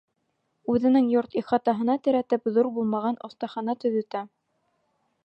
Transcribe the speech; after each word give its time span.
Үҙенең 0.75 1.09
йорт 1.15 1.35
ихатаһына 1.41 1.97
терәтеп 2.07 2.49
ҙур 2.57 2.71
булмаған 2.79 3.21
оҫтахана 3.29 3.77
төҙөтә. 3.85 4.27